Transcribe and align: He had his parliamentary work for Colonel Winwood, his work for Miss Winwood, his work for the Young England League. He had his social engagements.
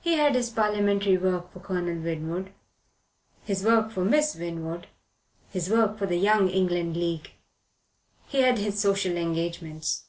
He 0.00 0.12
had 0.12 0.36
his 0.36 0.48
parliamentary 0.48 1.16
work 1.16 1.52
for 1.52 1.58
Colonel 1.58 2.00
Winwood, 2.00 2.52
his 3.42 3.64
work 3.64 3.90
for 3.90 4.04
Miss 4.04 4.36
Winwood, 4.36 4.86
his 5.50 5.68
work 5.68 5.98
for 5.98 6.06
the 6.06 6.18
Young 6.18 6.48
England 6.48 6.96
League. 6.96 7.32
He 8.28 8.42
had 8.42 8.58
his 8.58 8.78
social 8.80 9.16
engagements. 9.16 10.04